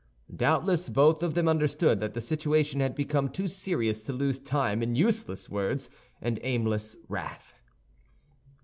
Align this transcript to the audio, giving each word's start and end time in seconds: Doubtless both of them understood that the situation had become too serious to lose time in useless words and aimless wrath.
Doubtless 0.35 0.89
both 0.89 1.21
of 1.21 1.35
them 1.35 1.47
understood 1.47 1.99
that 1.99 2.15
the 2.15 2.21
situation 2.21 2.79
had 2.79 2.95
become 2.95 3.29
too 3.29 3.47
serious 3.47 4.01
to 4.01 4.11
lose 4.13 4.39
time 4.39 4.81
in 4.81 4.95
useless 4.95 5.47
words 5.47 5.91
and 6.19 6.39
aimless 6.41 6.97
wrath. 7.07 7.53